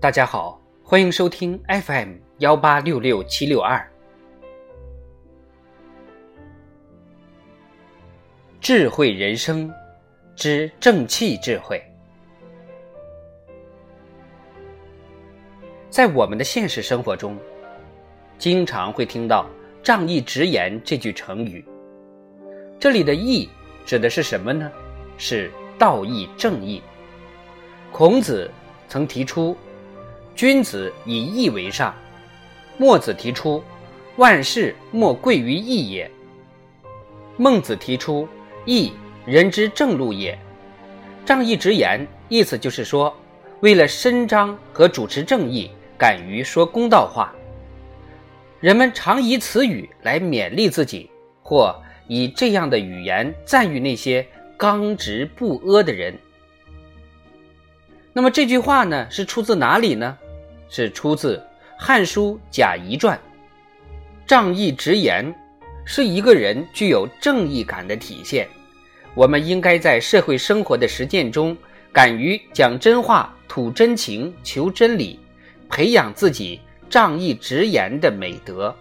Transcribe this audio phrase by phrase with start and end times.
[0.00, 3.84] 大家好，欢迎收听 FM 幺八六六七六二。
[8.60, 9.68] 智慧人生
[10.36, 11.82] 之正气智慧，
[15.90, 17.36] 在我们的现实生活中，
[18.38, 19.50] 经常会听到
[19.82, 21.64] “仗义直言”这句成语。
[22.78, 23.48] 这里的“义”
[23.84, 24.70] 指的是什么呢？
[25.16, 26.80] 是道义正义。
[27.90, 28.48] 孔子
[28.86, 29.56] 曾提出。
[30.38, 31.92] 君子以义为上，
[32.76, 33.60] 墨子提出
[34.18, 36.08] 万事莫贵于义也。
[37.36, 38.28] 孟子提出
[38.64, 38.92] 义
[39.26, 40.38] 人之正路也。
[41.26, 43.12] 仗义直言，意思就是说，
[43.62, 47.34] 为了伸张和主持正义，敢于说公道话。
[48.60, 51.10] 人们常以此语来勉励自己，
[51.42, 51.74] 或
[52.06, 54.24] 以这样的语言赞誉那些
[54.56, 56.16] 刚直不阿的人。
[58.12, 60.16] 那么这句话呢，是出自哪里呢？
[60.68, 61.36] 是出自
[61.78, 63.18] 《汉书·贾谊传》，
[64.26, 65.34] 仗义直言
[65.84, 68.48] 是一个人具有正义感的体现。
[69.14, 71.56] 我们应该在社会生活的实践中，
[71.92, 75.18] 敢于讲真话、吐真情、求真理，
[75.68, 78.74] 培养自己仗义直言的美德。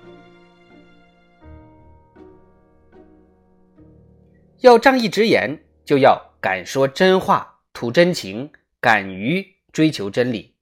[4.59, 10.56] 要仗义直言，就要敢说真话、吐真情，敢于追求真理。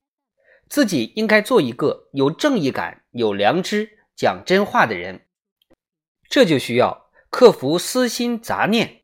[0.67, 5.21] 自己应该做一个有正义感、有良知、讲真话的人，
[6.27, 9.01] 这就需要克服私心杂念，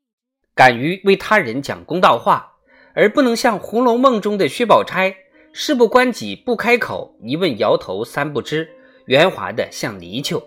[0.56, 2.54] 敢于为他人讲公道话，
[2.96, 5.16] 而不能像《红楼梦》中的薛宝钗，
[5.54, 8.68] 事不关己不开口，一问摇头三不知，
[9.06, 10.42] 圆滑的像泥鳅。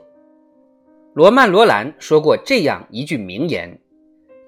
[1.14, 3.80] 罗曼·罗兰说过这样一句名言：“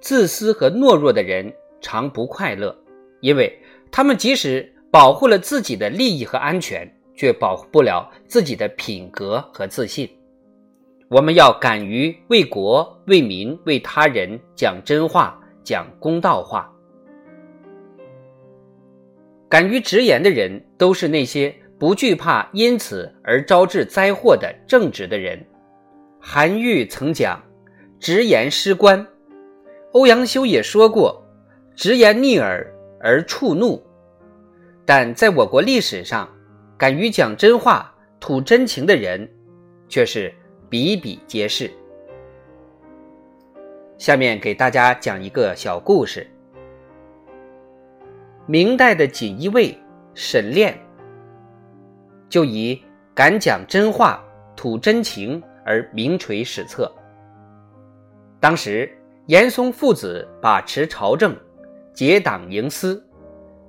[0.03, 2.77] 自私和懦弱的人常不快乐，
[3.21, 3.57] 因为
[3.93, 10.09] 他们即使……”保护了自己的利益和安全，却保护不了自己的品格和自信。
[11.11, 16.73] 我们要敢于为国、为民、为他人讲真话、讲公道话。
[19.51, 25.39] 敢于直言的人，都是那些不惧怕因此而招致灾祸的正直的人。
[26.19, 27.45] 韩愈曾讲
[28.01, 29.07] ：“直言失官。”
[29.93, 31.23] 欧阳修也说过
[31.77, 32.67] ：“直言逆耳
[32.99, 33.79] 而触怒。”
[34.87, 36.29] 但在我国历史上，
[36.79, 39.29] 敢于讲真话、吐真情的人，
[39.89, 40.33] 却是
[40.71, 41.69] 比比皆是。
[43.99, 46.25] 下面给大家讲一个小故事。
[48.47, 49.77] 明代的锦衣卫
[50.15, 50.79] 沈炼，
[52.29, 52.81] 就以
[53.13, 54.23] 敢讲真话、
[54.55, 56.89] 吐真情而名垂史册。
[58.39, 58.89] 当时，
[59.27, 61.37] 严嵩父子把持朝政，
[61.93, 63.03] 结党营私。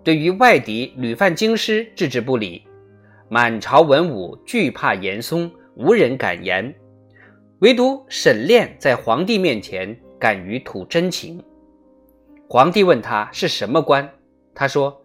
[0.08, 2.64] 对于外敌屡犯京师置之不理，
[3.28, 6.74] 满朝文武惧怕严嵩，无人敢言，
[7.60, 11.44] 唯独沈炼在皇帝面前敢于吐真情。
[12.48, 14.10] 皇帝问他是什么官，
[14.56, 15.04] 他说：“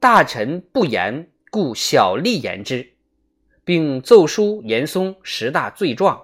[0.00, 2.88] 大臣不言，故小吏言之。”
[3.62, 6.18] 并奏书严嵩十大罪状。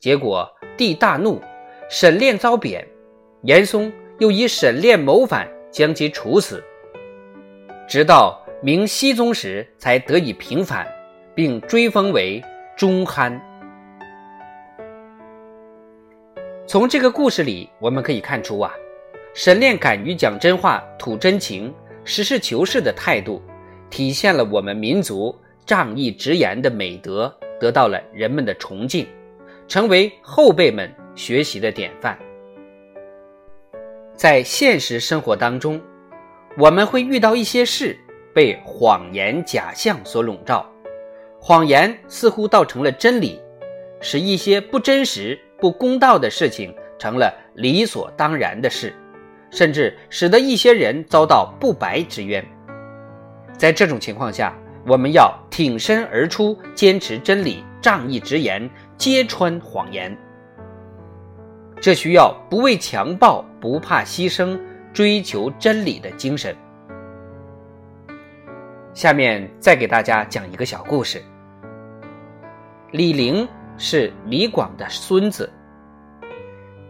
[0.00, 1.40] 结果帝大怒，
[1.88, 2.84] 沈炼遭贬，
[3.44, 6.60] 严嵩又以沈炼谋反，将其处死。
[7.92, 10.90] 直到明熹宗时才得以平反，
[11.34, 12.42] 并追封为
[12.74, 13.38] 忠憨。
[16.66, 18.72] 从这个故事里，我们可以看出啊，
[19.34, 21.70] 沈炼敢于讲真话、吐真情、
[22.02, 23.42] 实事求是的态度，
[23.90, 29.06] 体现了我们民族仗义直言的美德，得到了人们的崇敬，
[29.68, 32.18] 成为后辈们学习的典范。
[34.16, 35.78] 在现实生活当中。
[36.58, 37.98] 我们会遇到一些事
[38.34, 40.66] 被谎言假象所笼罩，
[41.40, 43.40] 谎言似乎倒成了真理，
[44.00, 48.94] 使一些不真实、不公道的事情成了理所当然的事，
[49.50, 52.44] 甚至使得一些人遭到不白之冤。
[53.56, 54.54] 在这种情况下，
[54.86, 60.14] 我们要挺身而出，坚持真理，仗义直言，揭穿谎言。
[61.80, 64.60] 这需要不畏强暴，不怕牺牲。
[64.92, 66.54] 追求真理的精神。
[68.94, 71.22] 下面再给大家讲一个小故事。
[72.90, 73.48] 李陵
[73.78, 75.50] 是李广的孙子。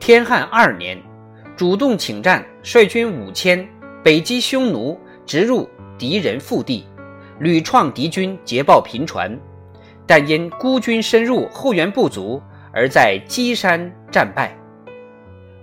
[0.01, 1.01] 天汉二年，
[1.57, 3.65] 主动请战，率军五千，
[4.03, 6.85] 北击匈奴，直入敌人腹地，
[7.39, 9.39] 屡创敌军捷报频传，
[10.05, 14.53] 但因孤军深入，后援不足，而在箕山战败。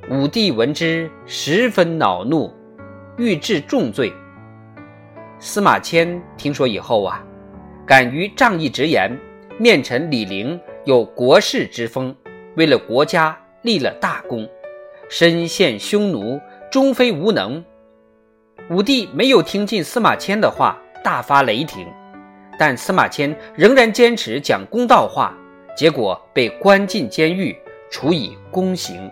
[0.10, 2.52] 武帝闻之，十分恼怒，
[3.16, 4.12] 欲治重罪。
[5.38, 7.24] 司马迁听说以后啊，
[7.86, 9.16] 敢于仗义直言，
[9.60, 12.16] 面陈李陵有国士之风，
[12.56, 14.50] 为了国家立了大功，
[15.12, 16.42] 身陷匈奴，
[16.72, 17.64] 终非无能。
[18.72, 21.86] 武帝没有听进司马迁的话，大发雷霆，
[22.58, 25.38] 但司马迁仍然坚持讲公道话，
[25.78, 27.56] 结果被关进监狱，
[27.92, 29.08] 处以宫刑。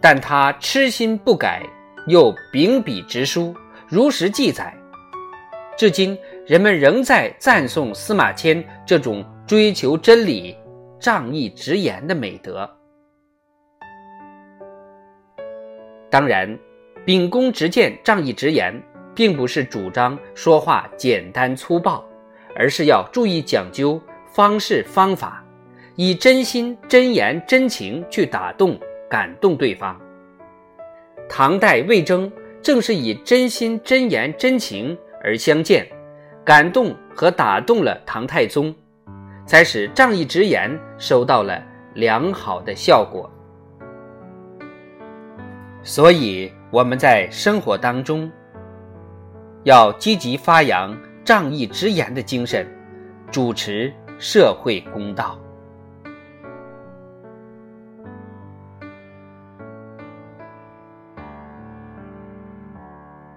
[0.00, 1.62] 但他痴心不改，
[2.06, 3.54] 又秉笔直书，
[3.86, 4.74] 如实记载。
[5.76, 10.56] 至今，人们仍在赞颂司马迁这种追求真理、
[10.98, 12.68] 仗义直言的美德。
[16.10, 16.58] 当然，
[17.04, 18.82] 秉公执见、仗义直言，
[19.14, 22.04] 并不是主张说话简单粗暴，
[22.56, 25.44] 而是要注意讲究方式方法，
[25.94, 28.78] 以真心、真言、真情去打动。
[29.10, 30.00] 感动对方。
[31.28, 32.30] 唐代魏征
[32.62, 35.86] 正是以真心、真言、真情而相见，
[36.44, 38.74] 感动和打动了唐太宗，
[39.44, 41.62] 才使仗义直言收到了
[41.94, 43.30] 良好的效果。
[45.82, 48.30] 所以我们在生活当中
[49.64, 52.66] 要积极发扬仗义直言的精神，
[53.30, 55.38] 主持社会公道。